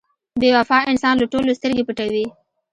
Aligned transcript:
•بې 0.41 0.49
وفا 0.57 0.79
انسان 0.91 1.13
له 1.17 1.25
ټولو 1.31 1.57
سترګې 1.59 1.83
پټوي. 1.87 2.25